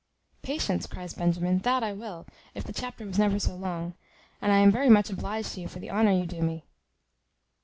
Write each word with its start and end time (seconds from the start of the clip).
"Patience!" 0.41 0.87
cries 0.87 1.13
Benjamin, 1.13 1.59
"that 1.59 1.83
I 1.83 1.93
will, 1.93 2.25
if 2.55 2.63
the 2.63 2.73
chapter 2.73 3.05
was 3.05 3.19
never 3.19 3.37
so 3.37 3.55
long; 3.55 3.93
and 4.41 4.51
I 4.51 4.57
am 4.57 4.71
very 4.71 4.89
much 4.89 5.11
obliged 5.11 5.53
to 5.53 5.61
you 5.61 5.67
for 5.67 5.77
the 5.77 5.91
honour 5.91 6.11
you 6.13 6.25
do 6.25 6.41
me." 6.41 6.65